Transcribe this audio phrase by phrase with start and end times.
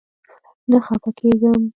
[0.69, 1.61] نه خپه کيږم